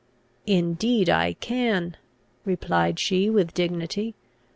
[0.47, 1.95] "Indeed I can,"
[2.43, 4.15] replied she with dignity.